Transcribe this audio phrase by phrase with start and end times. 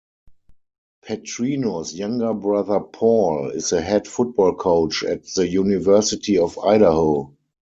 [1.05, 7.35] Petrino's younger brother Paul is the head football coach at the University of Idaho.